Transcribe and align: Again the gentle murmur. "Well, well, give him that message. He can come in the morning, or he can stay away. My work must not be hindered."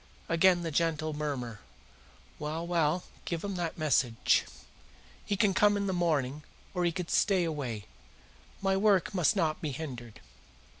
Again 0.27 0.63
the 0.63 0.71
gentle 0.71 1.13
murmur. 1.13 1.59
"Well, 2.39 2.65
well, 2.65 3.03
give 3.25 3.43
him 3.43 3.53
that 3.57 3.77
message. 3.77 4.45
He 5.23 5.37
can 5.37 5.53
come 5.53 5.77
in 5.77 5.85
the 5.85 5.93
morning, 5.93 6.41
or 6.73 6.85
he 6.85 6.91
can 6.91 7.07
stay 7.07 7.43
away. 7.43 7.85
My 8.63 8.75
work 8.75 9.13
must 9.13 9.35
not 9.35 9.61
be 9.61 9.69
hindered." 9.71 10.19